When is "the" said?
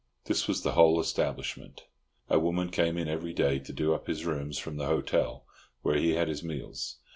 0.63-0.71, 4.77-4.87